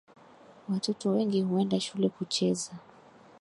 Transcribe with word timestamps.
Watoto 0.69 1.11
wengi 1.11 1.41
huenda 1.41 1.79
shule 1.79 2.09
kucheza 2.09 2.71